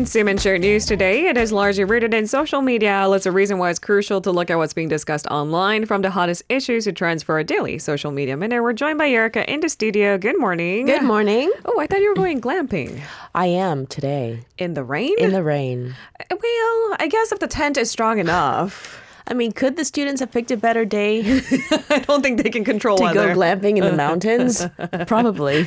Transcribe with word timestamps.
The 0.00 0.04
way 0.04 0.06
we 0.06 0.12
consume 0.12 0.28
and 0.28 0.40
share 0.40 0.56
news 0.56 0.86
today, 0.86 1.26
it 1.26 1.36
is 1.36 1.52
largely 1.52 1.84
rooted 1.84 2.14
in 2.14 2.26
social 2.26 2.62
media 2.62 2.90
outlets, 2.90 3.26
a 3.26 3.32
reason 3.32 3.58
why 3.58 3.68
it's 3.68 3.78
crucial 3.78 4.22
to 4.22 4.32
look 4.32 4.48
at 4.48 4.56
what's 4.56 4.72
being 4.72 4.88
discussed 4.88 5.26
online 5.26 5.84
from 5.84 6.00
the 6.00 6.08
hottest 6.08 6.42
issues 6.48 6.84
to 6.84 6.92
trends 6.92 7.22
for 7.22 7.38
a 7.38 7.44
daily 7.44 7.78
social 7.78 8.10
media 8.10 8.34
minute. 8.34 8.62
We're 8.62 8.72
joined 8.72 8.96
by 8.96 9.10
Erica 9.10 9.44
in 9.52 9.60
the 9.60 9.68
studio. 9.68 10.16
Good 10.16 10.40
morning. 10.40 10.86
Good 10.86 11.02
morning. 11.02 11.52
Oh, 11.66 11.78
I 11.78 11.86
thought 11.86 12.00
you 12.00 12.08
were 12.08 12.14
going 12.14 12.40
glamping. 12.40 12.98
I 13.34 13.48
am 13.48 13.86
today. 13.86 14.40
In 14.56 14.72
the 14.72 14.84
rain? 14.84 15.14
In 15.18 15.32
the 15.32 15.42
rain. 15.42 15.94
Well, 16.30 16.96
I 16.98 17.06
guess 17.10 17.30
if 17.30 17.38
the 17.38 17.46
tent 17.46 17.76
is 17.76 17.90
strong 17.90 18.18
enough. 18.18 19.04
I 19.30 19.34
mean, 19.34 19.52
could 19.52 19.76
the 19.76 19.84
students 19.84 20.20
have 20.20 20.32
picked 20.32 20.50
a 20.50 20.56
better 20.56 20.84
day 20.84 21.20
I 21.88 22.00
don't 22.00 22.20
think 22.22 22.42
they 22.42 22.50
can 22.50 22.64
control 22.64 22.96
to 22.98 23.04
weather. 23.04 23.32
go 23.32 23.38
glamping 23.40 23.76
in 23.78 23.84
the 23.84 23.92
mountains? 24.06 24.66
Probably. 25.06 25.66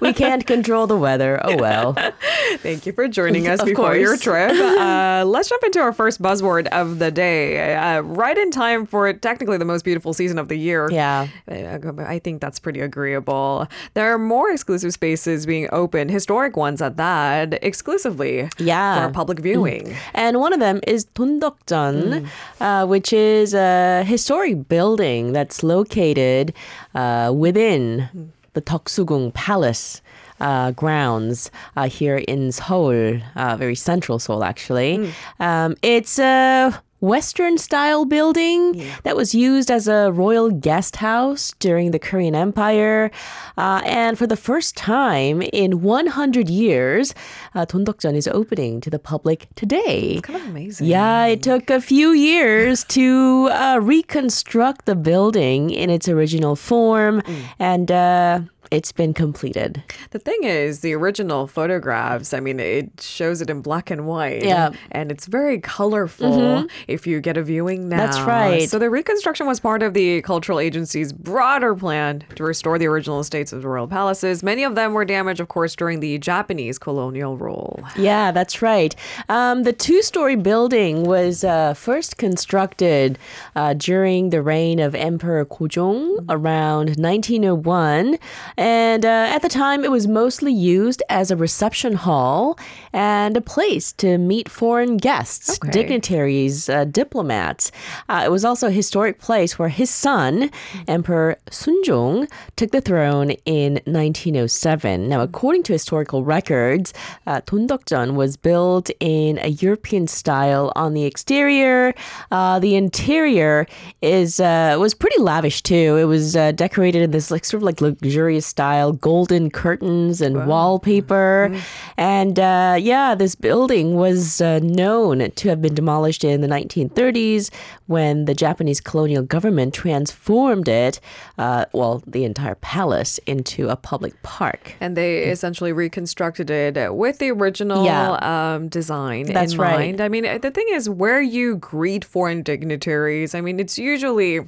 we 0.00 0.12
can't 0.12 0.46
control 0.46 0.86
the 0.86 0.96
weather. 0.96 1.40
Oh 1.42 1.56
well. 1.56 1.94
Thank 2.58 2.86
you 2.86 2.92
for 2.92 3.08
joining 3.08 3.48
us 3.48 3.62
before 3.64 3.96
your 3.96 4.16
trip. 4.16 4.52
Uh, 4.52 5.24
let's 5.26 5.48
jump 5.48 5.62
into 5.64 5.80
our 5.80 5.92
first 5.92 6.22
buzzword 6.22 6.68
of 6.68 6.98
the 7.00 7.10
day. 7.10 7.74
Uh, 7.74 8.00
right 8.02 8.38
in 8.38 8.50
time 8.52 8.86
for 8.86 9.12
technically 9.12 9.58
the 9.58 9.64
most 9.64 9.84
beautiful 9.84 10.12
season 10.14 10.38
of 10.38 10.46
the 10.48 10.56
year. 10.56 10.88
Yeah. 10.92 11.26
Uh, 11.50 11.78
I 12.06 12.20
think 12.20 12.40
that's 12.40 12.58
pretty 12.60 12.80
agreeable. 12.80 13.66
There 13.94 14.12
are 14.14 14.18
more 14.18 14.50
exclusive 14.50 14.92
spaces 14.92 15.46
being 15.46 15.68
opened, 15.72 16.10
historic 16.12 16.56
ones 16.56 16.80
at 16.80 16.96
that, 16.96 17.58
exclusively 17.62 18.48
Yeah. 18.58 19.06
for 19.08 19.12
public 19.12 19.40
viewing. 19.40 19.96
And 20.14 20.38
one 20.38 20.52
of 20.52 20.60
them 20.60 20.80
is 20.86 21.06
Dondeokjeon, 21.06 22.28
uh, 22.60 22.86
which 22.86 22.99
is 23.12 23.54
a 23.54 24.04
historic 24.04 24.68
building 24.68 25.32
that's 25.32 25.62
located 25.62 26.52
uh, 26.94 27.32
within 27.34 28.08
the 28.52 28.62
Deoksugung 28.62 29.32
Palace. 29.34 30.02
Uh, 30.40 30.70
grounds 30.70 31.50
uh, 31.76 31.86
here 31.86 32.16
in 32.16 32.50
Seoul, 32.50 33.20
uh, 33.36 33.56
very 33.58 33.74
central 33.74 34.18
Seoul, 34.18 34.42
actually. 34.42 35.12
Um, 35.38 35.76
it's 35.82 36.18
a 36.18 36.82
Western 37.00 37.58
style 37.58 38.04
building 38.04 38.84
that 39.04 39.16
was 39.16 39.34
used 39.34 39.70
as 39.70 39.88
a 39.88 40.12
royal 40.12 40.50
guest 40.50 40.96
house 40.96 41.52
during 41.58 41.90
the 41.90 41.98
Korean 41.98 42.34
Empire. 42.34 43.10
Uh, 43.56 43.80
and 43.84 44.18
for 44.18 44.26
the 44.26 44.36
first 44.36 44.76
time 44.76 45.42
in 45.42 45.82
100 45.82 46.48
years, 46.48 47.14
uh, 47.54 47.64
Dondeokjeon 47.66 48.14
is 48.14 48.28
opening 48.28 48.80
to 48.80 48.90
the 48.90 48.98
public 48.98 49.48
today. 49.54 50.20
Kind 50.22 50.40
of 50.40 50.48
amazing. 50.48 50.86
Yeah, 50.86 51.24
it 51.26 51.42
took 51.42 51.70
a 51.70 51.80
few 51.80 52.12
years 52.12 52.84
to 52.88 53.48
uh, 53.52 53.78
reconstruct 53.80 54.86
the 54.86 54.94
building 54.94 55.70
in 55.70 55.90
its 55.90 56.08
original 56.08 56.56
form, 56.56 57.22
and 57.58 57.90
uh, 57.90 58.40
it's 58.70 58.92
been 58.92 59.12
completed. 59.12 59.82
The 60.10 60.18
thing 60.18 60.44
is, 60.44 60.80
the 60.80 60.92
original 60.94 61.46
photographs, 61.46 62.32
I 62.32 62.40
mean, 62.40 62.60
it 62.60 63.00
shows 63.00 63.40
it 63.40 63.50
in 63.50 63.62
black 63.62 63.90
and 63.90 64.06
white. 64.06 64.44
Yeah. 64.44 64.70
And 64.92 65.10
it's 65.10 65.26
very 65.26 65.58
colorful 65.58 66.66
if 66.90 67.06
you 67.06 67.20
get 67.20 67.36
a 67.36 67.42
viewing 67.42 67.88
now. 67.88 67.96
That's 67.98 68.20
right. 68.20 68.68
So 68.68 68.78
the 68.78 68.90
reconstruction 68.90 69.46
was 69.46 69.60
part 69.60 69.82
of 69.82 69.94
the 69.94 70.22
cultural 70.22 70.58
agency's 70.60 71.12
broader 71.12 71.74
plan 71.74 72.24
to 72.36 72.44
restore 72.44 72.78
the 72.78 72.86
original 72.86 73.20
estates 73.20 73.52
of 73.52 73.62
the 73.62 73.68
royal 73.68 73.86
palaces. 73.86 74.42
Many 74.42 74.64
of 74.64 74.74
them 74.74 74.92
were 74.92 75.04
damaged, 75.04 75.40
of 75.40 75.48
course, 75.48 75.74
during 75.76 76.00
the 76.00 76.18
Japanese 76.18 76.78
colonial 76.78 77.36
rule. 77.36 77.82
Yeah, 77.96 78.30
that's 78.32 78.62
right. 78.62 78.94
Um, 79.28 79.62
the 79.62 79.72
two 79.72 80.02
story 80.02 80.36
building 80.36 81.04
was 81.04 81.44
uh, 81.44 81.74
first 81.74 82.16
constructed 82.18 83.18
uh, 83.56 83.74
during 83.74 84.30
the 84.30 84.42
reign 84.42 84.78
of 84.80 84.94
Emperor 84.94 85.44
Gojong 85.46 86.24
around 86.28 86.96
1901. 86.96 88.18
And 88.56 89.04
uh, 89.04 89.08
at 89.08 89.42
the 89.42 89.48
time, 89.48 89.84
it 89.84 89.90
was 89.90 90.06
mostly 90.06 90.52
used 90.52 91.02
as 91.08 91.30
a 91.30 91.36
reception 91.36 91.94
hall 91.94 92.58
and 92.92 93.36
a 93.36 93.40
place 93.40 93.92
to 93.94 94.18
meet 94.18 94.48
foreign 94.48 94.96
guests, 94.96 95.58
Okay. 95.62 95.70
dignitaries, 95.70 96.68
uh, 96.80 96.84
diplomats. 96.84 97.70
Uh, 98.08 98.22
it 98.24 98.30
was 98.30 98.44
also 98.44 98.68
a 98.68 98.70
historic 98.70 99.18
place 99.18 99.58
where 99.58 99.68
his 99.68 99.90
son, 99.90 100.50
Emperor 100.88 101.36
Sunjong, 101.50 102.30
took 102.56 102.70
the 102.70 102.80
throne 102.80 103.32
in 103.44 103.74
1907. 103.84 105.08
Now, 105.08 105.20
according 105.20 105.62
to 105.64 105.72
historical 105.72 106.24
records, 106.24 106.92
uh, 107.26 107.40
Dondeokjeon 107.42 108.14
was 108.14 108.36
built 108.36 108.90
in 109.00 109.38
a 109.42 109.48
European 109.48 110.06
style 110.06 110.72
on 110.76 110.94
the 110.94 111.04
exterior. 111.04 111.94
Uh, 112.30 112.58
the 112.58 112.74
interior 112.76 113.66
is 114.00 114.40
uh, 114.40 114.76
was 114.78 114.94
pretty 114.94 115.20
lavish 115.20 115.62
too. 115.62 115.96
It 115.96 116.04
was 116.04 116.36
uh, 116.36 116.52
decorated 116.52 117.02
in 117.02 117.10
this 117.10 117.30
like 117.30 117.44
sort 117.44 117.62
of 117.62 117.64
like 117.64 117.80
luxurious 117.80 118.46
style, 118.46 118.92
golden 118.92 119.50
curtains 119.50 120.20
and 120.20 120.46
wallpaper, 120.46 121.54
and 121.96 122.38
uh, 122.38 122.76
yeah, 122.80 123.14
this 123.14 123.34
building 123.34 123.94
was 123.94 124.40
uh, 124.40 124.60
known 124.62 125.30
to 125.30 125.48
have 125.48 125.60
been 125.60 125.74
demolished 125.74 126.24
in 126.24 126.40
the 126.40 126.48
1930s 126.70 127.50
when 127.86 128.24
the 128.24 128.34
Japanese 128.34 128.80
colonial 128.80 129.22
government 129.22 129.74
transformed 129.74 130.68
it, 130.68 131.00
uh, 131.38 131.64
well, 131.72 132.02
the 132.06 132.24
entire 132.24 132.54
palace, 132.56 133.18
into 133.26 133.68
a 133.68 133.76
public 133.76 134.20
park. 134.22 134.74
And 134.80 134.96
they 134.96 135.24
essentially 135.24 135.72
reconstructed 135.72 136.50
it 136.50 136.94
with 136.94 137.18
the 137.18 137.30
original 137.30 137.84
Yeah. 137.84 138.54
um, 138.54 138.68
design 138.68 139.26
That's 139.26 139.52
in 139.54 139.58
right. 139.58 139.78
mind. 139.78 140.00
I 140.00 140.08
mean, 140.08 140.24
the 140.40 140.50
thing 140.50 140.66
is, 140.72 140.88
where 140.88 141.20
you 141.20 141.56
greet 141.56 142.04
foreign 142.04 142.42
dignitaries, 142.42 143.34
I 143.34 143.40
mean, 143.40 143.60
it's 143.60 143.78
usually. 143.78 144.40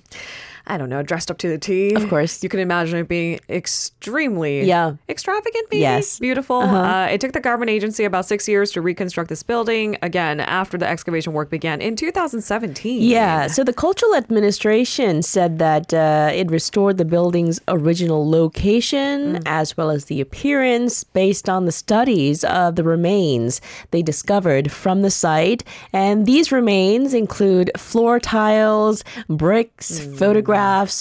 I 0.67 0.79
don't 0.79 0.89
know, 0.89 1.03
dressed 1.03 1.31
up 1.31 1.39
to 1.39 1.49
the 1.49 1.59
T. 1.59 1.95
Of 1.95 2.09
course. 2.09 2.43
You 2.43 2.49
can 2.49 2.61
imagine 2.61 2.99
it 3.01 3.09
being 3.09 3.41
extremely 3.49 4.65
Yeah. 4.65 4.95
extravagant, 5.09 5.67
maybe? 5.71 5.81
Yes. 5.81 6.15
Uh-huh. 6.17 6.21
Beautiful. 6.21 6.61
uh 6.63 7.07
it 7.07 7.21
took 7.21 7.33
the 7.33 7.41
government 7.41 7.71
agency 7.71 8.05
about 8.05 8.27
six 8.27 8.49
years 8.49 8.71
to 8.73 8.81
reconstruct 8.81 9.29
this 9.29 9.43
building, 9.43 9.97
again, 10.03 10.41
after 10.41 10.79
the 10.79 10.87
excavation 10.89 11.33
work 11.33 11.51
began 11.51 11.81
in 11.81 11.97
2017. 11.97 13.03
Yeah, 13.03 13.47
so 13.49 13.65
the 13.65 13.73
cultural 13.73 14.15
administration 14.15 15.23
said 15.23 15.59
that 15.59 15.93
uh, 15.93 16.31
it 16.33 16.51
restored 16.51 16.97
the 16.99 17.05
building's 17.05 17.61
original 17.69 18.29
location 18.29 19.41
as 19.47 19.77
well 19.77 19.91
as 19.91 20.05
the 20.07 20.21
appearance 20.21 21.05
based 21.05 21.49
on 21.49 21.65
the 21.67 21.73
studies 21.73 22.45
of 22.45 22.77
the 22.77 22.85
remains 22.85 23.61
they 23.91 24.03
discovered 24.03 24.71
from 24.71 25.03
the 25.03 25.11
site. 25.11 25.65
And 25.93 26.27
these 26.27 26.53
remains 26.53 27.15
include 27.15 27.71
floor 27.77 28.21
tiles, 28.21 29.03
bricks, 29.29 29.99
photographs, 30.17 30.52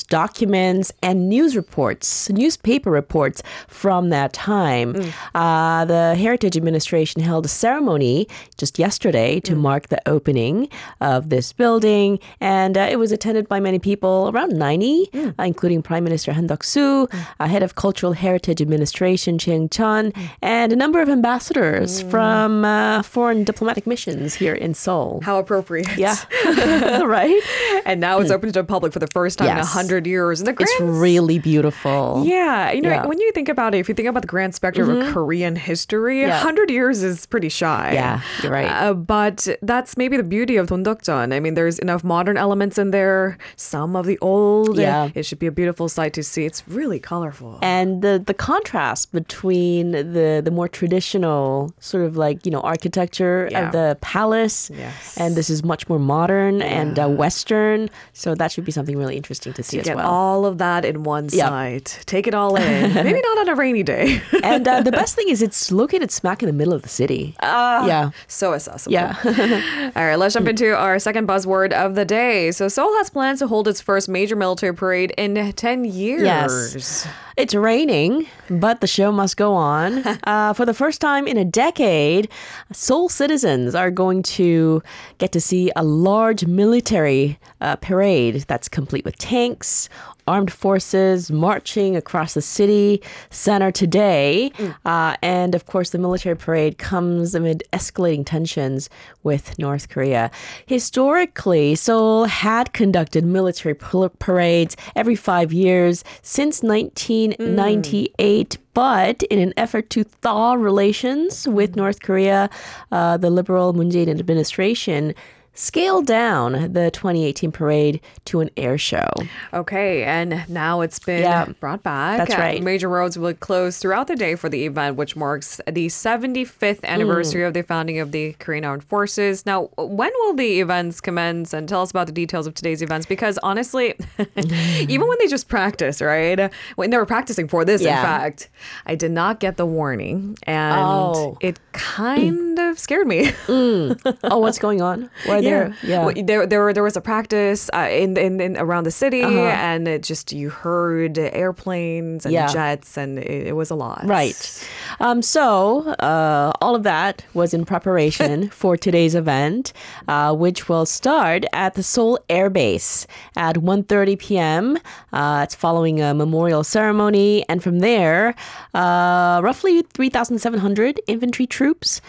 documents, 0.09 0.91
and 1.01 1.29
news 1.29 1.56
reports, 1.56 2.29
newspaper 2.29 2.91
reports 2.91 3.44
from 3.67 4.09
that 4.09 4.34
time. 4.34 4.95
Uh, 5.35 5.85
the 5.85 6.16
Heritage 6.16 6.57
Administration 6.57 7.22
held 7.22 7.45
a 7.45 7.50
ceremony 7.50 8.28
just 8.57 8.79
yesterday 8.79 9.40
to 9.41 9.56
mark 9.56 9.88
the 9.90 10.01
opening 10.07 10.69
of 11.00 11.29
this 11.29 11.53
building, 11.53 12.19
and 12.40 12.78
uh, 12.78 12.88
it 12.90 12.97
was 12.97 13.11
attended 13.11 13.47
by 13.47 13.59
many 13.59 13.79
people, 13.79 14.31
around 14.34 14.53
90, 14.57 15.09
uh, 15.13 15.31
including 15.44 15.81
Prime 15.81 16.03
Minister 16.03 16.34
Han 16.34 16.47
Duck-soo, 16.47 17.07
uh, 17.40 17.47
head 17.47 17.63
of 17.63 17.75
Cultural 17.75 18.13
Heritage 18.13 18.61
Administration 18.61 19.38
Cheng 19.38 19.69
Chun, 19.69 20.13
and 20.41 20.73
a 20.73 20.75
number 20.75 21.01
of 21.01 21.09
ambassadors 21.09 22.01
from 22.03 22.66
uh, 22.66 23.01
foreign 23.03 23.44
diplomatic 23.44 23.88
missions 23.88 24.34
here 24.34 24.53
in 24.53 24.73
Seoul. 24.73 25.22
How 25.23 25.40
appropriate. 25.40 25.88
Yeah, 25.97 26.16
right. 27.03 27.41
And 27.85 28.00
now 28.00 28.19
it's 28.19 28.31
open 28.31 28.50
to 28.50 28.53
the 28.53 28.63
public 28.63 28.94
for 28.94 29.00
the 29.00 29.07
first 29.07 29.41
time 29.41 29.50
in 29.52 29.57
a 29.57 29.66
Yes. 29.66 29.74
100 29.75 30.07
years. 30.07 30.40
And 30.41 30.47
the 30.47 30.56
It's 30.63 30.79
really 30.79 31.40
beautiful. 31.40 32.24
Yeah, 32.25 32.72
you 32.72 32.81
know, 32.81 32.90
Yeah. 32.90 33.06
when 33.06 33.19
you 33.19 33.31
think 33.34 33.50
about 33.50 33.74
it, 33.75 33.79
if 33.79 33.90
you 33.90 33.96
think 33.96 34.07
about 34.07 34.22
the 34.22 34.28
grand 34.35 34.53
spectrum 34.56 34.90
of 34.90 35.14
Korean 35.14 35.55
history, 35.55 36.22
Yeah. 36.22 36.38
100 36.40 36.70
years 36.70 37.03
is 37.03 37.26
pretty 37.26 37.49
shy. 37.49 37.91
Yeah, 37.93 38.22
you're 38.43 38.52
right. 38.52 38.67
Uh, 38.72 38.93
but 38.93 39.47
that's 39.61 39.97
maybe 39.97 40.16
the 40.17 40.23
beauty 40.38 40.55
of 40.58 40.67
Dondeokjeon. 40.67 41.34
I 41.34 41.40
mean, 41.40 41.53
there's 41.55 41.79
enough 41.79 42.03
modern 42.03 42.38
elements 42.38 42.78
in 42.78 42.91
there, 42.91 43.38
some 43.55 43.96
of 43.96 44.05
the 44.05 44.17
old. 44.22 44.78
Yeah. 44.78 45.09
It 45.16 45.23
should 45.26 45.40
be 45.40 45.47
a 45.47 45.52
beautiful 45.52 45.88
sight 45.90 46.14
to 46.14 46.23
see. 46.23 46.46
It's 46.46 46.64
really 46.67 46.99
colorful. 46.99 47.58
and 47.61 48.02
the 48.02 48.22
the 48.26 48.34
contrast 48.34 49.11
between 49.11 49.91
the 49.91 50.41
the 50.43 50.52
more 50.52 50.67
traditional 50.67 51.73
sort 51.79 52.03
of 52.05 52.16
like 52.17 52.46
you 52.46 52.52
know 52.52 52.61
architecture 52.61 53.47
Yeah. 53.52 53.66
of 53.66 53.72
the 53.72 53.97
palace 54.02 54.70
Yes. 54.85 55.17
and 55.17 55.35
this 55.35 55.49
is 55.49 55.64
much 55.64 55.88
more 55.90 55.99
modern 55.99 56.61
and 56.61 56.97
uh, 56.99 57.08
western 57.23 57.90
so 58.14 58.35
that 58.35 58.52
should 58.52 58.66
be 58.66 58.72
something 58.72 58.96
really 58.97 59.16
interesting 59.16 59.30
to 59.39 59.63
see 59.63 59.79
as 59.79 59.85
Get 59.85 59.95
well 59.95 60.09
all 60.09 60.45
of 60.45 60.57
that 60.59 60.85
in 60.85 61.03
one 61.03 61.29
Yeah. 61.31 61.49
sight. 61.49 62.03
Take 62.05 62.28
it 62.28 62.33
all 62.33 62.55
in. 62.55 62.93
maybe 63.07 63.22
not 63.22 63.37
on 63.39 63.49
a 63.49 63.55
rainy 63.55 63.83
day. 63.83 64.22
and 64.43 64.67
uh, 64.67 64.81
the 64.81 64.91
best 64.91 65.16
thing 65.16 65.29
is 65.29 65.41
it's 65.41 65.72
located 65.72 66.11
smack 66.11 66.43
in 66.43 66.47
the 66.47 66.53
middle 66.53 66.73
of 66.73 66.81
the 66.81 66.89
city 66.89 67.35
yeah 67.41 68.11
so 68.28 68.53
accessible. 68.53 68.93
yeah 68.93 69.16
All 69.95 70.05
right, 70.05 70.16
let's 70.16 70.33
jump 70.33 70.47
into 70.47 70.75
our 70.75 70.99
second 70.99 71.28
buzzword 71.28 71.72
of 71.73 71.95
the 71.95 72.05
day. 72.05 72.51
So, 72.51 72.67
Seoul 72.67 72.95
has 72.97 73.09
plans 73.09 73.39
to 73.39 73.47
hold 73.47 73.67
its 73.67 73.81
first 73.81 74.07
major 74.09 74.35
military 74.35 74.73
parade 74.73 75.11
in 75.17 75.51
10 75.53 75.85
years. 75.85 76.22
Yes. 76.23 77.07
It's 77.37 77.55
raining, 77.55 78.28
but 78.49 78.81
the 78.81 78.87
show 78.87 79.11
must 79.11 79.37
go 79.37 79.53
on. 79.53 80.03
Uh, 80.25 80.53
for 80.53 80.66
the 80.66 80.73
first 80.73 81.01
time 81.01 81.28
in 81.28 81.37
a 81.37 81.45
decade, 81.45 82.29
Seoul 82.72 83.09
citizens 83.09 83.73
are 83.75 83.89
going 83.89 84.22
to 84.23 84.83
get 85.17 85.31
to 85.31 85.41
see 85.41 85.72
a 85.75 85.83
large 85.83 86.45
military 86.45 87.39
uh, 87.61 87.75
parade 87.78 88.45
that's 88.47 88.67
complete 88.69 89.05
with 89.05 89.17
tanks, 89.22 89.88
armed 90.28 90.52
forces 90.52 91.32
marching 91.32 91.96
across 91.96 92.34
the 92.34 92.41
city 92.41 93.02
center 93.29 93.72
today. 93.72 94.52
Uh, 94.85 95.16
and 95.22 95.53
of 95.56 95.66
course, 95.66 95.91
the 95.91 95.97
military 95.97 96.35
parade 96.35 96.78
comes 96.78 97.35
amid 97.35 97.64
escalating 97.72 98.26
tensions 98.26 98.90
with 99.23 99.58
North 99.59 99.90
Korea. 99.90 100.32
Historically, 100.66 101.76
Seoul 101.76 102.26
had 102.26 102.73
conducted 102.73 103.23
military 103.26 103.76
parades 103.76 104.76
every 104.96 105.16
five 105.16 105.53
years 105.53 106.03
since 106.22 106.64
1998. 106.64 108.58
But 108.74 109.22
in 109.24 109.38
an 109.40 109.53
effort 109.58 109.90
to 109.91 110.03
thaw 110.03 110.53
relations 110.53 111.46
with 111.46 111.76
North 111.76 112.02
Korea, 112.02 112.50
uh, 112.91 113.17
the 113.17 113.29
liberal 113.29 113.74
Moon 113.74 113.91
Jae-in 113.91 114.17
administration 114.17 115.14
scaled 115.53 116.08
down 116.08 116.53
the 116.74 116.90
2018 116.92 117.52
parade 117.52 118.00
to 118.26 118.40
an 118.40 118.50
air 118.56 118.78
show. 118.78 119.08
Okay, 119.53 120.03
and 120.03 120.44
now 120.48 120.82
it's 120.82 120.98
been 121.00 121.22
Yeah. 121.24 121.46
brought 121.59 121.84
back. 121.84 122.18
That's 122.20 122.36
Uh, 122.36 122.38
right. 122.38 122.64
Major 122.64 122.88
roads 122.88 123.18
will 123.18 123.34
close 123.34 123.78
throughout 123.78 124.08
the 124.08 124.16
day 124.16 124.36
for 124.36 124.48
the 124.50 124.66
event, 124.66 124.96
which 124.96 125.16
marks 125.16 125.59
the 125.70 125.90
75th 125.90 126.82
Mm. 126.82 126.88
anniversary 126.90 127.44
of 127.44 127.53
the 127.53 127.64
founding 127.64 128.00
of 128.00 128.12
the 128.12 128.34
Korean 128.40 128.64
Armed 128.64 128.84
Forces. 128.84 129.46
Now, 129.46 129.70
when 129.78 130.12
will 130.22 130.34
the 130.36 130.62
events 130.62 131.02
commence? 131.02 131.53
And 131.53 131.68
tell 131.68 131.82
us 131.82 131.92
about 131.92 132.08
the 132.08 132.14
details 132.14 132.48
of 132.48 132.53
today's 132.53 132.82
events, 132.82 133.06
because 133.06 133.38
honestly, 133.44 133.94
even 134.88 135.08
when 135.08 135.18
they 135.20 135.28
just 135.28 135.50
practice, 135.50 136.02
right? 136.02 136.50
When 136.76 136.90
they 136.92 136.98
were 136.98 137.06
practicing 137.06 137.48
for 137.48 137.66
this, 137.66 137.82
in 137.82 137.88
fact, 137.88 138.50
I 138.86 138.96
did 138.96 139.12
not 139.12 139.40
get 139.40 139.58
the 139.58 139.66
warning, 139.66 140.38
and 140.44 140.76
Oh. 140.80 141.38
it 141.42 141.59
kind 141.74 142.58
of 142.72 142.79
scared 142.79 143.06
me. 143.08 143.32
oh, 143.50 144.38
what's 144.40 144.58
going 144.59 144.82
on? 144.82 145.09
Why 145.26 145.41
there? 145.41 145.76
Yeah. 145.84 146.06
Well, 146.06 146.14
there, 146.23 146.47
there, 146.47 146.73
there 146.73 146.84
was 146.84 146.96
a 146.97 147.02
practice 147.02 147.70
uh, 147.73 147.88
in, 147.91 148.18
in, 148.18 148.40
in 148.41 148.58
around 148.58 148.85
the 148.85 148.91
city, 148.91 149.22
Uh-huh. 149.23 149.40
and 149.40 149.88
it 149.88 150.02
just 150.03 150.32
you 150.32 150.50
heard 150.50 151.18
airplanes 151.18 152.26
and 152.26 152.34
Yeah. 152.34 152.47
jets, 152.47 152.97
and 152.97 153.20
it, 153.20 153.47
it 153.47 153.56
was 153.56 153.70
a 153.70 153.76
lot. 153.76 154.02
Right. 154.06 154.68
Um, 155.00 155.22
so 155.22 155.90
uh, 156.00 156.52
all 156.62 156.76
of 156.76 156.84
that 156.84 157.23
was 157.34 157.53
in 157.53 157.66
preparation 157.66 158.50
for 158.62 158.78
today's 158.78 159.16
event, 159.16 159.74
uh, 160.08 160.34
which 160.34 160.70
will 160.70 160.85
start 160.85 161.46
at 161.53 161.74
the 161.76 161.84
Seoul 161.84 162.17
Air 162.29 162.50
Base 162.50 163.06
at 163.35 163.56
1.30 163.58 164.17
p.m. 164.20 164.78
Uh, 165.14 165.41
it's 165.44 165.56
following 165.56 166.02
a 166.02 166.14
memorial 166.14 166.64
ceremony. 166.64 167.44
And 167.50 167.62
from 167.64 167.79
there, 167.79 168.35
uh, 168.74 169.41
roughly 169.44 169.82
3,700 169.82 171.00
infantry 171.08 171.46
troops 171.47 172.02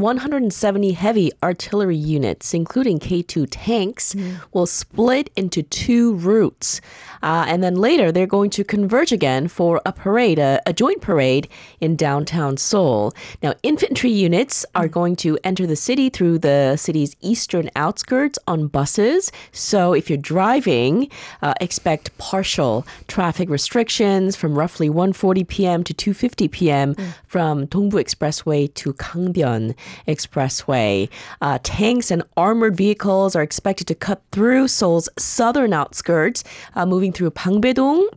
and 0.00 0.04
170 0.04 0.92
heavy 0.92 1.30
artillery 1.42 1.96
units, 1.96 2.54
including 2.54 2.98
K2 2.98 3.46
tanks, 3.50 4.16
will 4.50 4.64
split 4.64 5.28
into 5.36 5.62
two 5.62 6.14
routes. 6.14 6.80
Uh, 7.22 7.44
and 7.46 7.62
then 7.62 7.74
later, 7.74 8.10
they're 8.10 8.26
going 8.26 8.48
to 8.48 8.64
converge 8.64 9.12
again 9.12 9.46
for 9.46 9.78
a 9.84 9.92
parade, 9.92 10.38
a, 10.38 10.62
a 10.64 10.72
joint 10.72 11.02
parade 11.02 11.48
in 11.82 11.96
downtown 11.96 12.56
Seoul. 12.56 13.12
Now, 13.42 13.52
infantry 13.62 14.10
units 14.10 14.64
are 14.74 14.88
going 14.88 15.16
to 15.16 15.38
enter 15.44 15.66
the 15.66 15.76
city 15.76 16.08
through 16.08 16.38
the 16.38 16.76
city's 16.76 17.14
eastern 17.20 17.68
outskirts 17.76 18.38
on 18.46 18.68
buses. 18.68 19.30
So 19.52 19.92
if 19.92 20.08
you're 20.08 20.16
driving, 20.16 21.10
uh, 21.42 21.52
expect 21.60 22.16
partial 22.16 22.86
traffic 23.06 23.50
restrictions 23.50 24.34
from 24.34 24.58
roughly 24.58 24.88
1:40 24.88 25.46
p.m. 25.46 25.84
to 25.84 25.92
2:50 25.92 26.50
p.m. 26.50 26.94
from 27.26 27.66
Dongbu 27.66 28.00
Expressway 28.00 28.72
to 28.74 28.94
Gangbyeon 28.94 29.74
Expressway. 30.06 31.08
Uh, 31.40 31.58
tanks 31.62 32.10
and 32.10 32.22
armored 32.36 32.76
vehicles 32.76 33.34
are 33.36 33.42
expected 33.42 33.86
to 33.86 33.94
cut 33.94 34.22
through 34.32 34.68
Seoul's 34.68 35.08
southern 35.18 35.72
outskirts, 35.72 36.44
uh, 36.74 36.86
moving 36.86 37.12
through 37.12 37.30
Bangbaedong 37.30 38.08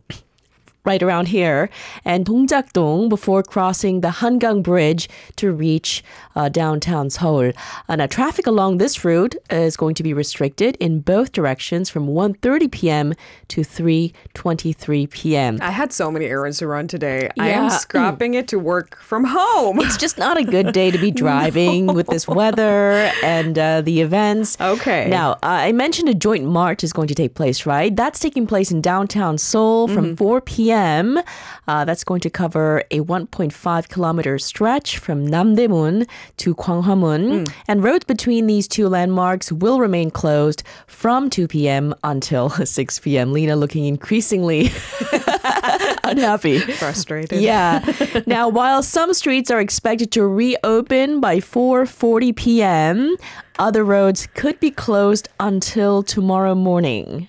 right 0.84 1.02
around 1.02 1.28
here, 1.28 1.70
and 2.04 2.26
Dongjakdong 2.26 3.08
before 3.08 3.42
crossing 3.42 4.00
the 4.00 4.08
Hangang 4.08 4.62
Bridge 4.62 5.08
to 5.36 5.50
reach 5.52 6.04
uh, 6.36 6.48
downtown 6.48 7.10
Seoul. 7.10 7.52
Uh, 7.88 7.96
now, 7.96 8.06
traffic 8.06 8.46
along 8.46 8.78
this 8.78 9.04
route 9.04 9.34
is 9.50 9.76
going 9.76 9.94
to 9.94 10.02
be 10.02 10.12
restricted 10.12 10.76
in 10.80 11.00
both 11.00 11.32
directions 11.32 11.88
from 11.90 12.08
1:30 12.08 12.70
p.m. 12.70 13.14
to 13.48 13.62
3:23 13.62 15.10
p.m. 15.10 15.58
I 15.62 15.70
had 15.70 15.92
so 15.92 16.10
many 16.10 16.26
errands 16.26 16.58
to 16.58 16.66
run 16.66 16.86
today. 16.88 17.30
I 17.38 17.48
am 17.48 17.64
Yeah. 17.64 17.68
scrapping 17.84 18.34
it 18.34 18.48
to 18.48 18.58
work 18.58 18.98
from 19.00 19.24
home. 19.24 19.80
It's 19.80 19.96
just 19.96 20.18
not 20.18 20.36
a 20.36 20.44
good 20.44 20.72
day 20.72 20.90
to 20.90 20.98
be 20.98 21.10
driving 21.24 21.86
with 21.86 22.06
this 22.08 22.26
weather 22.28 23.10
and 23.22 23.58
uh, 23.58 23.80
the 23.80 24.00
events. 24.00 24.56
Okay. 24.60 25.08
Now, 25.08 25.36
I 25.42 25.72
mentioned 25.72 26.08
a 26.08 26.14
joint 26.14 26.44
march 26.44 26.84
is 26.84 26.92
going 26.92 27.08
to 27.08 27.14
take 27.14 27.34
place, 27.34 27.64
right? 27.66 27.94
That's 27.94 28.18
taking 28.18 28.46
place 28.46 28.70
in 28.70 28.80
downtown 28.80 29.38
Seoul 29.38 29.88
from 29.88 30.16
4 30.16 30.40
p.m. 30.42 30.73
Uh, 30.74 31.84
that's 31.84 32.04
going 32.04 32.20
to 32.20 32.30
cover 32.30 32.82
a 32.90 33.00
1.5 33.00 33.88
kilometer 33.88 34.38
stretch 34.38 34.98
from 34.98 35.26
Namdaemun 35.26 36.08
to 36.38 36.54
Gwanghwamun. 36.54 37.50
And 37.68 37.82
roads 37.82 38.04
between 38.04 38.46
these 38.46 38.68
two 38.68 38.88
landmarks 38.88 39.50
will 39.52 39.78
remain 39.80 40.10
closed 40.10 40.62
from 40.86 41.30
2 41.30 41.48
p.m. 41.48 41.94
until 42.02 42.50
6 42.66 42.98
p.m. 43.00 43.32
Lena 43.32 43.56
looking 43.56 43.84
increasingly 43.86 44.70
unhappy. 46.04 46.58
Frustrated. 46.58 47.40
Yeah. 47.40 47.84
now, 48.26 48.48
while 48.48 48.82
some 48.82 49.14
streets 49.14 49.50
are 49.50 49.60
expected 49.60 50.10
to 50.12 50.26
reopen 50.26 51.20
by 51.20 51.38
4:40 51.38 52.36
p.m., 52.36 53.16
other 53.58 53.84
roads 53.84 54.26
could 54.34 54.58
be 54.60 54.70
closed 54.70 55.28
until 55.38 56.02
tomorrow 56.02 56.54
morning. 56.54 57.28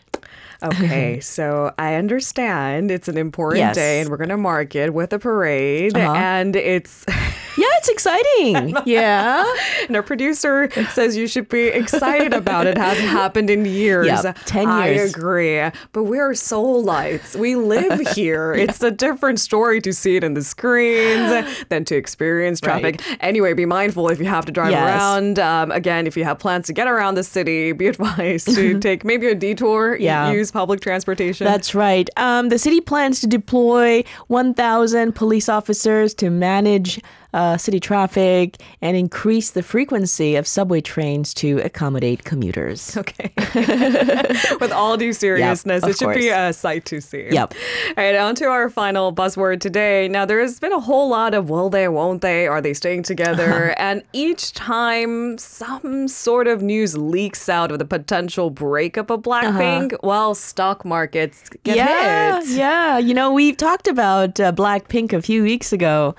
Okay, 0.74 1.20
so 1.22 1.74
I 1.78 1.96
understand 1.96 2.92
it's 2.92 3.08
an 3.08 3.18
important 3.18 3.60
Yes. 3.60 3.76
day 3.76 4.02
and 4.02 4.10
we're 4.10 4.18
going 4.18 4.30
to 4.30 4.38
mark 4.38 4.76
it 4.76 4.94
with 4.94 5.14
a 5.14 5.20
parade. 5.20 5.98
Uh-huh. 5.98 6.14
And 6.14 6.56
it's, 6.56 7.06
Yeah, 7.57 7.66
it's 7.78 7.90
exciting. 7.90 8.75
yeah. 8.86 9.46
and 9.88 9.96
our 9.96 10.04
producer 10.04 10.69
says 10.92 11.16
you 11.18 11.28
should 11.28 11.50
be 11.50 11.68
excited 11.68 12.34
about 12.34 12.68
it. 12.68 12.78
hasn't 12.78 13.07
happened 13.07 13.50
in 13.50 13.66
years. 13.66 14.07
Yep, 14.07 14.38
10 14.46 14.68
I 14.68 14.88
agree. 14.88 15.60
But 15.92 16.04
we're 16.04 16.31
Seoulites. 16.31 17.36
We 17.36 17.56
live 17.56 18.00
here. 18.16 18.54
It's 18.54 18.81
a 18.84 18.92
different 18.92 19.40
story 19.40 19.81
to 19.81 19.94
see 19.94 20.16
it 20.16 20.24
in 20.24 20.34
the 20.34 20.44
screens 20.44 21.46
than 21.69 21.86
to 21.86 21.96
experience 21.96 22.60
traffic. 22.60 23.01
Anyway, 23.22 23.53
be 23.53 23.65
mindful 23.65 24.10
if 24.10 24.20
you 24.20 24.25
have 24.25 24.46
to 24.46 24.51
drive 24.51 24.72
Yes. 24.72 25.00
around. 25.01 25.39
Um, 25.39 25.72
again, 25.72 26.08
if 26.08 26.18
you 26.18 26.24
have 26.24 26.39
plans 26.39 26.68
to 26.68 26.74
get 26.74 26.88
around 26.88 27.15
the 27.15 27.24
city, 27.24 27.72
be 27.72 27.88
advised 27.96 28.53
to 28.56 28.80
take 28.80 29.06
maybe 29.06 29.27
a 29.27 29.36
detour, 29.36 29.96
Yeah. 29.96 30.32
use 30.32 30.51
public 30.51 30.82
transportation. 30.82 31.46
That's 31.46 31.74
right. 31.75 32.10
Um, 32.18 32.50
the 32.50 32.58
city 32.60 32.82
plans 32.82 33.20
to 33.22 33.27
deploy 33.27 34.03
1,000 34.27 35.13
police 35.13 35.48
officers 35.50 36.13
to 36.15 36.30
manage 36.30 37.00
uh, 37.36 37.58
city 37.58 37.82
traffic 37.82 38.56
and 38.82 38.96
increase 38.96 39.51
the 39.51 39.62
frequency 39.62 40.38
of 40.38 40.48
subway 40.48 40.80
trains 40.80 41.34
to 41.34 41.60
accommodate 41.60 42.24
commuters. 42.24 42.98
Okay. 43.06 43.32
With 44.60 44.72
all 44.72 44.98
due 44.98 45.13
seriousness, 45.13 45.84
of 45.84 45.89
it 45.89 45.98
should 45.98 46.15
be 46.15 46.30
a 46.30 46.54
sight 46.54 46.86
to 46.86 47.01
see. 47.01 47.27
Yep. 47.30 47.54
All 47.89 48.04
right, 48.04 48.15
on 48.15 48.34
to 48.36 48.46
our 48.46 48.70
final 48.70 49.13
buzzword 49.13 49.60
today. 49.60 50.08
Now, 50.08 50.25
there's 50.25 50.60
been 50.60 50.72
a 50.72 50.80
whole 50.80 51.10
lot 51.10 51.34
of 51.34 51.50
will 51.50 51.70
they, 51.70 51.88
won't 51.88 52.22
they, 52.22 52.48
are 52.48 52.62
they 52.62 52.74
staying 52.74 53.04
together? 53.04 53.75
and 53.77 54.01
each 54.13 54.54
time 54.54 55.38
some 55.38 56.08
sort 56.08 56.48
of 56.48 56.63
news 56.63 56.98
leaks 56.98 57.48
out 57.48 57.72
of 57.72 57.80
the 57.80 57.86
potential 57.86 58.50
breakup 58.50 59.10
of 59.10 59.22
Blackpink, 59.22 59.96
well, 60.01 60.34
stock 60.34 60.84
markets 60.86 61.50
get 61.63 61.75
yeah, 61.75 62.39
hit. 62.39 62.58
yeah. 62.58 62.98
You 62.98 63.13
know, 63.13 63.32
we've 63.34 63.58
talked 63.58 63.88
about 63.88 64.39
uh, 64.39 64.51
Blackpink 64.51 65.13
a 65.13 65.22
few 65.22 65.44
weeks 65.44 65.72
ago. 65.72 66.15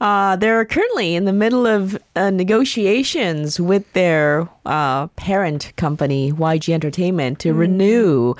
Uh, 0.00 0.36
they're 0.54 0.64
currently 0.64 1.16
in 1.16 1.24
the 1.24 1.32
middle 1.32 1.66
of 1.66 1.98
uh, 2.14 2.30
negotiations 2.30 3.58
with 3.58 3.92
their 3.92 4.48
uh, 4.64 5.08
parent 5.08 5.72
company, 5.74 6.30
YG 6.30 6.72
Entertainment, 6.72 7.40
to 7.40 7.52
renew 7.52 8.34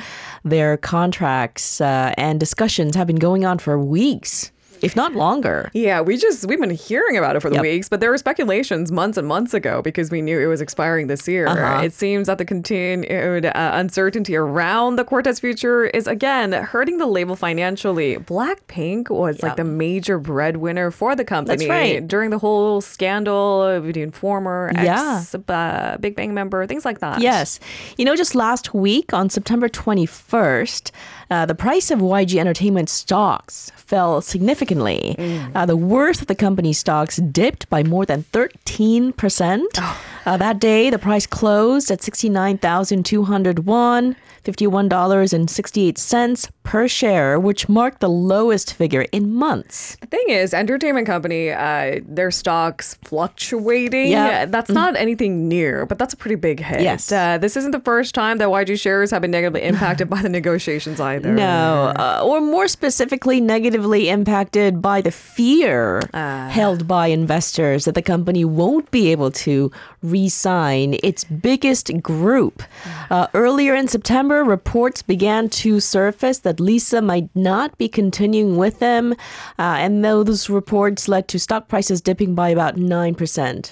their 0.44 0.76
contracts, 0.76 1.80
uh, 1.80 2.14
and 2.16 2.38
discussions 2.38 2.94
have 2.94 3.09
been 3.09 3.16
going 3.16 3.44
on 3.44 3.59
for 3.59 3.76
weeks, 3.80 4.52
if 4.85 4.95
not 4.97 5.14
longer. 5.14 5.71
Yeah, 5.73 6.00
we 6.00 6.17
just 6.17 6.47
we've 6.47 6.61
been 6.61 6.71
hearing 6.71 7.17
about 7.17 7.37
it 7.37 7.41
for 7.41 7.49
the 7.50 7.57
Yep. 7.57 7.62
weeks, 7.62 7.88
but 7.88 8.00
there 8.00 8.11
were 8.11 8.19
speculations 8.19 8.91
months 8.93 9.17
and 9.19 9.26
months 9.26 9.55
ago 9.55 9.81
because 9.83 10.11
we 10.11 10.21
knew 10.23 10.38
it 10.41 10.47
was 10.47 10.61
expiring 10.61 11.07
this 11.07 11.26
year. 11.29 11.47
Uh-huh. 11.47 11.83
It 11.83 11.93
seems 11.93 12.26
that 12.26 12.38
the 12.38 12.45
continued 12.45 13.47
uh, 13.47 13.71
uncertainty 13.75 14.37
around 14.37 14.97
the 14.97 15.05
quartet's 15.05 15.41
future 15.41 15.85
is 15.85 16.07
again 16.07 16.53
hurting 16.53 16.99
the 16.99 17.07
label 17.07 17.37
financially. 17.37 18.17
Blackpink 18.17 19.11
was 19.11 19.43
like 19.43 19.57
the 19.57 19.64
major 19.64 20.19
breadwinner 20.19 20.91
for 20.91 21.14
the 21.17 21.25
company 21.25 21.69
right. 21.69 22.07
during 22.07 22.31
the 22.31 22.38
whole 22.38 22.81
scandal 22.81 23.81
between 23.81 24.11
former 24.11 24.71
Yeah. 24.75 25.19
ex 25.21 25.35
uh, 25.35 25.97
Big 26.00 26.17
Bang 26.17 26.35
member, 26.35 26.67
things 26.67 26.85
like 26.85 26.99
that. 27.00 27.21
Yes. 27.21 27.61
You 27.97 28.05
know, 28.05 28.17
just 28.17 28.35
last 28.35 28.75
week 28.75 29.12
on 29.12 29.31
September 29.31 29.69
21st, 29.69 30.91
uh, 31.35 31.47
the 31.47 31.61
price 31.67 31.91
of 31.91 31.99
YG 31.99 32.38
Entertainment 32.38 32.88
stocks 32.88 33.73
fell 33.76 34.21
significantly 34.21 34.55
significantly. 34.55 35.17
Uh, 35.55 35.67
the 35.67 35.76
worth 35.76 36.21
of 36.21 36.26
the 36.26 36.35
company's 36.35 36.79
stocks 36.79 37.17
dipped 37.17 37.69
by 37.69 37.83
more 37.83 38.07
than 38.07 38.25
13%. 38.33 39.62
Uh, 40.26 40.37
that 40.37 40.59
day, 40.59 40.91
the 40.91 40.99
price 40.99 41.26
closed 41.26 41.91
at 41.91 42.03
69,200 42.03 43.67
won, 43.67 44.17
$51.68 44.45 46.50
per 46.64 46.88
share, 46.88 47.38
which 47.38 47.68
marked 47.68 48.00
the 48.00 48.09
lowest 48.09 48.75
figure 48.75 49.06
in 49.12 49.33
months. 49.33 49.97
The 50.00 50.06
thing 50.06 50.25
is, 50.28 50.52
entertainment 50.52 51.06
company, 51.06 51.50
uh, 51.50 52.00
their 52.09 52.30
stocks 52.30 52.99
fluctuating. 53.04 54.11
Yeah. 54.11 54.47
That's 54.47 54.71
not 54.71 54.97
anything 54.97 55.47
new, 55.47 55.87
but 55.88 55.99
that's 55.99 56.14
a 56.14 56.16
pretty 56.16 56.35
big 56.37 56.61
hit. 56.61 56.80
Yes. 56.80 57.12
Uh, 57.12 57.38
this 57.38 57.56
isn't 57.56 57.71
the 57.71 57.80
first 57.80 58.14
time 58.14 58.38
that 58.38 58.49
YG 58.49 58.80
shares 58.80 59.11
have 59.11 59.23
been 59.23 59.30
negatively 59.30 59.62
impacted 59.73 60.11
by 60.11 60.23
the 60.23 60.28
negotiations 60.28 61.00
either. 61.00 61.33
No, 61.33 61.92
uh, 61.97 62.23
or 62.25 62.40
more 62.40 62.66
specifically, 62.66 63.40
negatively 63.40 64.09
impacted 64.09 64.80
by 64.80 65.00
the 65.00 65.11
fear 65.12 66.00
held 66.12 66.88
by 66.88 67.09
investors 67.09 67.85
that 67.85 67.94
the 67.94 68.02
company 68.02 68.44
won't 68.44 68.90
be 68.90 69.12
able 69.12 69.30
to 69.30 69.71
re 70.02 70.28
sign 70.28 70.97
its 71.02 71.25
biggest 71.25 71.90
group. 72.02 72.62
Uh, 73.11 73.26
earlier 73.35 73.75
in 73.75 73.87
September, 73.87 74.42
reports 74.44 75.02
began 75.02 75.49
to 75.49 75.78
surface 75.78 76.38
that 76.40 76.53
Lisa 76.61 77.00
might 77.02 77.28
not 77.34 77.76
be 77.78 77.88
continuing 77.88 78.56
with 78.56 78.78
them, 78.78 79.12
uh, 79.58 79.76
and 79.78 80.04
those 80.04 80.49
reports 80.50 81.08
led 81.08 81.28
to 81.28 81.38
stock 81.38 81.68
prices 81.68 82.00
dipping 82.00 82.34
by 82.34 82.49
about 82.50 82.76
9%. 82.76 83.70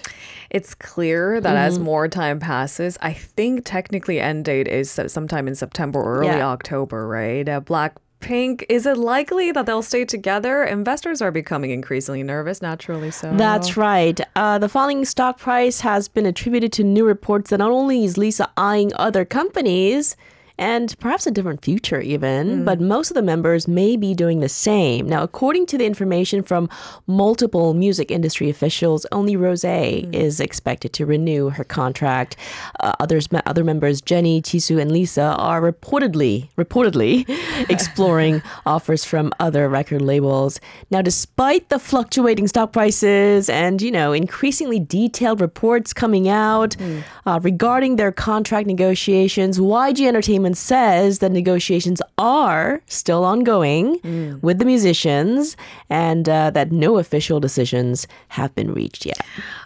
It's 0.50 0.74
clear 0.74 1.40
that 1.40 1.56
as 1.56 1.74
Mm-hmm. 1.74 1.84
more 1.84 2.08
time 2.08 2.38
passes, 2.40 2.98
I 3.00 3.12
think 3.14 3.62
technically 3.64 4.20
end 4.20 4.44
date 4.44 4.68
is 4.68 4.90
sometime 4.90 5.48
in 5.48 5.54
September 5.54 6.00
or 6.00 6.18
early 6.20 6.26
Yeah. 6.28 6.48
October, 6.48 7.08
right? 7.08 7.48
Uh, 7.48 7.60
Blackpink, 7.62 8.64
is 8.68 8.84
it 8.86 8.96
likely 8.98 9.50
that 9.52 9.64
they'll 9.66 9.82
stay 9.82 10.04
together? 10.04 10.62
Investors 10.62 11.22
are 11.22 11.30
becoming 11.30 11.70
increasingly 11.70 12.22
nervous, 12.22 12.60
naturally 12.62 13.10
so. 13.10 13.32
That's 13.34 13.76
right. 13.76 14.20
Uh, 14.36 14.58
the 14.58 14.68
falling 14.68 15.04
stock 15.06 15.38
price 15.38 15.80
has 15.80 16.06
been 16.08 16.26
attributed 16.26 16.72
to 16.74 16.84
new 16.84 17.04
reports 17.06 17.50
that 17.50 17.58
not 17.58 17.70
only 17.70 18.04
is 18.04 18.16
Lisa 18.18 18.48
eyeing 18.56 18.92
other 18.96 19.24
companies 19.24 20.16
and 20.59 20.94
perhaps 21.00 21.26
a 21.26 21.30
different 21.30 21.64
future, 21.64 22.00
even, 22.00 22.64
but 22.64 22.80
most 22.80 23.11
of 23.11 23.14
the 23.14 23.23
members 23.23 23.66
may 23.66 23.97
be 23.97 24.14
doing 24.14 24.40
the 24.40 24.49
same. 24.49 25.09
Now, 25.09 25.23
according 25.23 25.66
to 25.66 25.78
the 25.78 25.87
information 25.87 26.42
from 26.42 26.68
multiple 27.06 27.75
music 27.75 28.11
industry 28.11 28.50
officials, 28.50 29.06
only 29.12 29.37
Rose 29.37 29.64
is 29.64 30.40
expected 30.40 30.92
to 30.94 31.06
renew 31.06 31.50
her 31.50 31.64
contract. 31.64 32.37
Uh, 32.80 32.92
others, 33.00 33.28
other 33.47 33.64
members, 33.64 34.00
Jennie, 34.00 34.42
Jisoo, 34.42 34.80
and 34.80 34.90
Lisa, 34.90 35.35
are 35.38 35.61
reportedly 35.61 36.49
reportedly 36.56 37.25
exploring 37.71 38.42
offers 38.66 39.04
from 39.04 39.32
other 39.40 39.68
record 39.68 40.02
labels. 40.02 40.61
Now, 40.90 41.02
despite 41.02 41.68
the 41.68 41.78
fluctuating 41.78 42.49
stock 42.49 42.73
prices 42.73 43.49
and 43.49 43.80
you 43.80 43.90
know 43.90 44.12
increasingly 44.12 44.80
detailed 44.80 45.40
reports 45.40 45.92
coming 45.92 46.28
out 46.28 46.76
uh, 47.26 47.40
regarding 47.42 47.97
their 47.97 48.12
contract 48.12 48.66
negotiations, 48.66 49.59
YG 49.59 50.06
Entertainment 50.06 50.41
says 50.54 51.18
that 51.20 51.32
negotiations 51.32 52.00
are 52.18 52.80
still 52.87 53.25
ongoing 53.25 54.38
with 54.42 54.58
the 54.58 54.64
musicians, 54.64 55.56
and 55.88 56.28
uh, 56.28 56.50
that 56.50 56.70
no 56.72 56.99
official 56.99 57.40
decisions 57.40 58.06
have 58.28 58.54
been 58.54 58.72
reached 58.72 59.06
yet. 59.06 59.18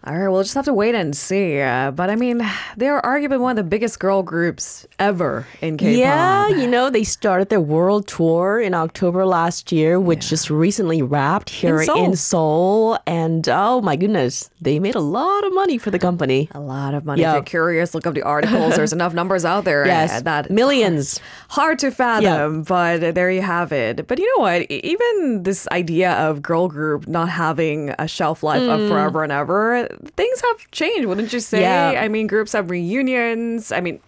All 0.05 0.17
right, 0.17 0.29
we'll 0.29 0.43
just 0.43 0.55
have 0.55 0.65
to 0.67 0.73
wait 0.75 0.95
and 0.95 1.17
see. 1.17 1.61
Uh, 1.61 1.91
but 1.91 2.11
I 2.11 2.17
mean, 2.17 2.41
they 2.77 2.89
are 2.89 3.03
arguably 3.03 3.41
one 3.41 3.53
of 3.53 3.57
the 3.65 3.69
biggest 3.69 3.99
girl 3.99 4.23
groups 4.23 4.87
ever 4.99 5.47
in 5.61 5.77
K-pop. 5.77 5.99
Yeah, 5.99 6.49
you 6.49 6.67
know, 6.67 6.91
they 6.91 7.05
started 7.05 7.49
their 7.49 7.61
world 7.61 8.07
tour 8.07 8.61
in 8.61 8.75
October 8.75 9.27
last 9.27 9.73
year, 9.73 9.99
which 9.99 10.29
just 10.29 10.51
recently 10.51 11.03
wrapped 11.03 11.51
here 11.51 11.81
In 11.83 11.89
in 11.97 12.17
Seoul. 12.17 12.17
Seoul. 12.17 12.99
And 13.07 13.49
oh 13.49 13.81
my 13.81 13.97
goodness, 13.97 14.51
they 14.61 14.79
made 14.79 14.95
a 14.95 15.01
lot 15.01 15.45
of 15.45 15.53
money 15.55 15.79
for 15.79 15.91
the 15.91 15.99
company. 15.99 16.49
A 16.53 16.61
lot 16.61 16.95
of 16.95 17.05
money. 17.05 17.23
Yeah. 17.23 17.31
If 17.33 17.35
you're 17.37 17.43
curious, 17.45 17.95
look 17.95 18.07
up 18.07 18.15
the 18.15 18.23
articles. 18.23 18.77
There's 18.77 18.93
enough 18.99 19.15
numbers 19.15 19.45
out 19.45 19.65
there. 19.65 19.85
uh, 19.85 19.87
Yes, 19.89 20.23
that 20.23 20.51
millions. 20.67 21.21
hard 21.49 21.79
to 21.79 21.91
fathom, 21.91 22.63
but 22.63 23.15
there 23.15 23.31
you 23.31 23.43
have 23.43 23.73
it. 23.73 24.07
But 24.07 24.19
you 24.19 24.37
know 24.37 24.43
what? 24.43 24.71
Even 24.71 25.43
this 25.43 25.67
idea 25.73 26.13
of 26.13 26.43
girl 26.43 26.69
group 26.69 27.07
not 27.07 27.29
having 27.29 27.95
a 27.99 28.09
shelf 28.09 28.43
life 28.43 28.63
of 28.63 28.89
forever 28.89 29.23
and 29.23 29.33
ever, 29.33 29.89
things 30.17 30.41
have 30.41 30.71
changed, 30.71 31.07
wouldn't 31.07 31.33
you 31.33 31.41
say? 31.41 31.59
Mm. 31.59 31.93
Yeah. 31.93 32.01
I 32.01 32.09
mean, 32.09 32.27
groups 32.27 32.53
have 32.53 32.71
reunions. 32.71 33.73
I 33.73 33.81
mean, 33.81 34.01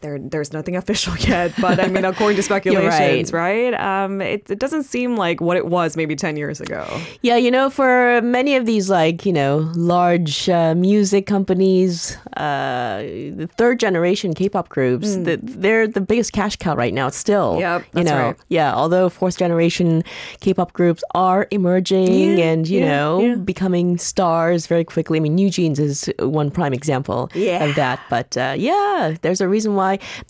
there, 0.00 0.18
there's 0.18 0.52
nothing 0.52 0.76
official 0.82 1.16
yet, 1.16 1.52
but 1.60 1.80
I 1.80 1.88
mean, 1.88 2.04
according 2.04 2.36
to 2.36 2.42
speculations, 2.50 3.32
right? 3.32 3.74
Um, 3.74 4.20
it, 4.20 4.50
it 4.50 4.58
doesn't 4.58 4.84
seem 4.84 5.16
like 5.16 5.40
what 5.40 5.56
it 5.56 5.66
was 5.66 5.96
maybe 5.96 6.16
10 6.16 6.36
years 6.36 6.60
ago. 6.60 6.86
Yeah, 7.22 7.36
you 7.36 7.50
know, 7.50 7.70
for 7.70 8.20
many 8.22 8.56
of 8.56 8.66
these, 8.66 8.90
like, 8.90 9.24
you 9.26 9.32
know, 9.32 9.70
large 9.74 10.48
uh, 10.48 10.74
music 10.74 11.26
companies, 11.26 12.16
uh, 12.36 12.98
the 13.02 13.48
third 13.56 13.80
generation 13.80 14.34
K 14.34 14.48
pop 14.48 14.68
groups, 14.68 15.16
the, 15.16 15.38
they're 15.42 15.86
the 15.86 16.00
biggest 16.00 16.32
cash 16.32 16.56
cow 16.56 16.74
right 16.74 16.94
now, 16.94 17.08
still. 17.08 17.58
Yep, 17.58 17.84
you 17.94 18.04
know, 18.04 18.26
right. 18.28 18.36
yeah, 18.48 18.74
although 18.74 19.08
fourth 19.08 19.38
generation 19.38 20.02
K 20.40 20.54
pop 20.54 20.72
groups 20.72 21.02
are 21.14 21.46
emerging 21.50 22.38
Yeah, 22.38 22.44
and, 22.44 22.68
you 22.68 22.80
yeah, 22.80 22.88
know, 22.88 23.20
yeah. 23.20 23.34
becoming 23.36 23.98
stars 23.98 24.66
very 24.66 24.84
quickly. 24.84 25.18
I 25.18 25.20
mean, 25.20 25.36
NewJeans 25.36 25.78
is 25.78 26.10
one 26.18 26.50
prime 26.50 26.72
example 26.74 27.24
of 27.34 27.74
that. 27.76 28.00
But 28.10 28.36
uh, 28.36 28.54
yeah, 28.56 29.16
there's 29.22 29.40
a 29.40 29.48
reason 29.48 29.74
why 29.74 29.85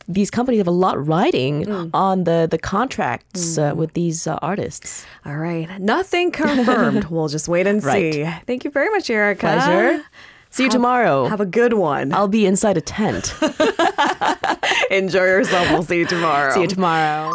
these 0.08 0.30
companies 0.30 0.58
have 0.58 0.66
a 0.76 0.78
lot 0.86 0.96
riding 1.06 1.64
Hmm. 1.64 1.88
on 1.94 2.24
the, 2.24 2.46
the 2.50 2.58
contracts 2.58 3.58
uh, 3.58 3.72
with 3.76 3.92
these 3.94 4.26
uh, 4.26 4.38
artists. 4.42 5.06
All 5.24 5.36
right. 5.36 5.68
Nothing 5.80 6.30
confirmed. 6.30 7.04
we'll 7.12 7.28
just 7.28 7.48
wait 7.48 7.66
and 7.66 7.82
Right. 7.84 8.12
see. 8.14 8.24
Thank 8.46 8.64
you 8.64 8.70
very 8.70 8.90
much, 8.90 9.08
Erica. 9.10 9.40
Pleasure. 9.40 10.04
See 10.50 10.62
you 10.64 10.68
Have- 10.68 10.72
tomorrow. 10.72 11.26
Have 11.28 11.40
a 11.40 11.46
good 11.60 11.74
one. 11.74 12.12
I'll 12.14 12.28
be 12.28 12.46
inside 12.46 12.76
a 12.76 12.80
tent. 12.80 13.34
Enjoy 14.90 15.24
yourself. 15.24 15.68
We'll 15.70 15.82
see 15.82 15.98
you 15.98 16.06
tomorrow. 16.16 16.52
See 16.54 16.62
you 16.62 16.66
tomorrow. 16.68 17.34